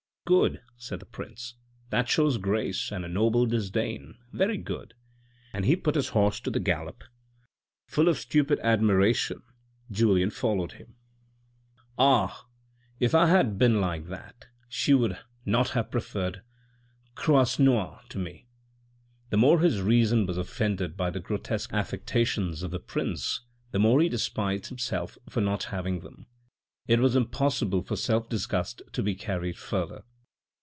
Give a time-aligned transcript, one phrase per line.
[0.41, 1.55] "Good," said the prince,"
[1.89, 4.93] that shows grace and a noble disdain, very good!"
[5.53, 7.03] And he put his horse to the gallop.
[7.87, 9.41] Full of a stupid admiration,
[9.91, 10.95] Julien followed him."
[11.97, 12.45] Ah!
[12.97, 16.43] if I have been like that, she would not have preferred
[17.17, 18.47] Croisenois to me!"
[19.31, 23.41] The more his reason was offended by the grotesque affectations of the prince
[23.71, 26.25] the more he despised himself for not having them.
[26.87, 30.05] It was impossible for self disgust to be carried further.